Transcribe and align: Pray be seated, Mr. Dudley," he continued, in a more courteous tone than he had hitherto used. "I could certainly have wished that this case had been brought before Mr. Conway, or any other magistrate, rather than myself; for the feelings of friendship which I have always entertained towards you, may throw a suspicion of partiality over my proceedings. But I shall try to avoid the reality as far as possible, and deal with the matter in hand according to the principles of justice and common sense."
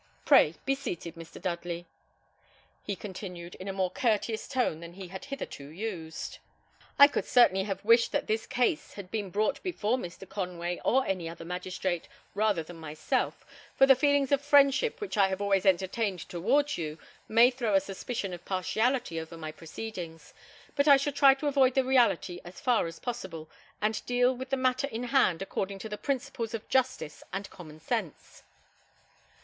Pray 0.25 0.55
be 0.65 0.73
seated, 0.73 1.13
Mr. 1.13 1.39
Dudley," 1.39 1.85
he 2.83 2.95
continued, 2.95 3.53
in 3.59 3.67
a 3.67 3.71
more 3.73 3.91
courteous 3.91 4.47
tone 4.47 4.79
than 4.79 4.93
he 4.93 5.09
had 5.09 5.25
hitherto 5.25 5.67
used. 5.67 6.39
"I 6.97 7.07
could 7.07 7.25
certainly 7.27 7.65
have 7.65 7.85
wished 7.85 8.11
that 8.11 8.25
this 8.25 8.47
case 8.47 8.93
had 8.93 9.11
been 9.11 9.29
brought 9.29 9.61
before 9.61 9.97
Mr. 9.99 10.27
Conway, 10.27 10.81
or 10.83 11.05
any 11.05 11.29
other 11.29 11.45
magistrate, 11.45 12.07
rather 12.33 12.63
than 12.63 12.77
myself; 12.77 13.45
for 13.75 13.85
the 13.85 13.93
feelings 13.95 14.31
of 14.31 14.41
friendship 14.41 15.01
which 15.01 15.17
I 15.19 15.27
have 15.27 15.39
always 15.39 15.67
entertained 15.67 16.27
towards 16.27 16.79
you, 16.79 16.97
may 17.29 17.51
throw 17.51 17.75
a 17.75 17.79
suspicion 17.79 18.33
of 18.33 18.43
partiality 18.43 19.19
over 19.21 19.37
my 19.37 19.51
proceedings. 19.51 20.33
But 20.75 20.87
I 20.87 20.97
shall 20.97 21.13
try 21.13 21.35
to 21.35 21.45
avoid 21.47 21.75
the 21.75 21.85
reality 21.85 22.41
as 22.43 22.59
far 22.59 22.87
as 22.87 22.97
possible, 22.97 23.51
and 23.79 24.03
deal 24.07 24.35
with 24.35 24.49
the 24.49 24.57
matter 24.57 24.87
in 24.87 25.03
hand 25.13 25.43
according 25.43 25.77
to 25.77 25.89
the 25.89 25.95
principles 25.99 26.55
of 26.55 26.67
justice 26.69 27.21
and 27.31 27.47
common 27.51 27.79
sense." 27.79 28.41